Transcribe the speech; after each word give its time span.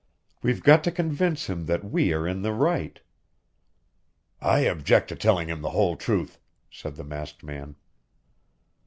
We've 0.41 0.63
got 0.63 0.83
to 0.85 0.91
convince 0.91 1.45
him 1.45 1.67
that 1.67 1.83
we 1.85 2.11
are 2.11 2.27
in 2.27 2.41
the 2.41 2.53
right." 2.53 2.99
"I 4.41 4.61
object 4.61 5.09
to 5.09 5.15
telling 5.15 5.47
him 5.47 5.61
the 5.61 5.69
whole 5.77 5.95
truth," 5.95 6.39
said 6.71 6.95
the 6.95 7.03
masked 7.03 7.43
man. 7.43 7.75